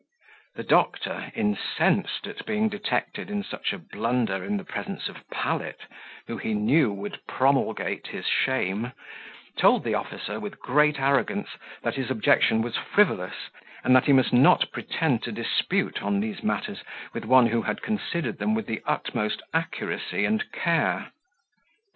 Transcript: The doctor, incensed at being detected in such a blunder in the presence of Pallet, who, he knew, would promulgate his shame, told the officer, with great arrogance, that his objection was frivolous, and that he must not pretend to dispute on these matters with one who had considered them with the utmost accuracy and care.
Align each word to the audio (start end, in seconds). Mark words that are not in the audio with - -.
The 0.55 0.63
doctor, 0.63 1.31
incensed 1.35 2.25
at 2.25 2.43
being 2.47 2.69
detected 2.69 3.29
in 3.29 3.43
such 3.43 3.71
a 3.71 3.77
blunder 3.77 4.43
in 4.43 4.57
the 4.57 4.63
presence 4.63 5.07
of 5.07 5.29
Pallet, 5.29 5.81
who, 6.25 6.37
he 6.39 6.55
knew, 6.55 6.91
would 6.91 7.19
promulgate 7.27 8.07
his 8.07 8.25
shame, 8.25 8.93
told 9.59 9.83
the 9.83 9.93
officer, 9.93 10.39
with 10.39 10.59
great 10.59 10.99
arrogance, 10.99 11.49
that 11.83 11.93
his 11.97 12.09
objection 12.09 12.63
was 12.63 12.75
frivolous, 12.77 13.49
and 13.83 13.95
that 13.95 14.05
he 14.05 14.13
must 14.13 14.33
not 14.33 14.71
pretend 14.71 15.21
to 15.21 15.31
dispute 15.31 16.01
on 16.01 16.19
these 16.19 16.41
matters 16.41 16.83
with 17.13 17.23
one 17.23 17.45
who 17.45 17.61
had 17.61 17.83
considered 17.83 18.39
them 18.39 18.55
with 18.55 18.65
the 18.65 18.81
utmost 18.87 19.43
accuracy 19.53 20.25
and 20.25 20.51
care. 20.51 21.11